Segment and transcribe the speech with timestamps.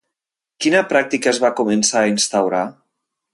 [0.63, 2.65] Quina pràctica es va començar a instaurar?